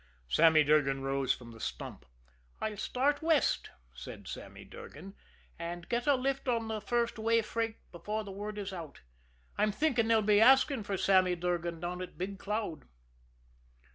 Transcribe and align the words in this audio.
Sammy 0.27 0.63
Durgan 0.63 1.03
rose 1.03 1.31
from 1.31 1.51
the 1.51 1.59
stump. 1.59 2.07
"I'll 2.59 2.75
start 2.77 3.21
West," 3.21 3.69
said 3.93 4.27
Sammy 4.27 4.65
Durgan, 4.65 5.13
"and 5.59 5.87
get 5.87 6.07
a 6.07 6.15
lift 6.15 6.47
on 6.47 6.69
the 6.69 6.81
first 6.81 7.19
way 7.19 7.43
freight 7.43 7.77
before 7.91 8.23
the 8.23 8.31
word 8.31 8.57
is 8.57 8.73
out. 8.73 9.01
I'm 9.59 9.71
thinking 9.71 10.07
they'll 10.07 10.23
be 10.23 10.41
asking 10.41 10.85
for 10.85 10.97
Sammy 10.97 11.35
Durgan 11.35 11.79
down 11.81 12.01
at 12.01 12.17
Big 12.17 12.39
Cloud." 12.39 12.85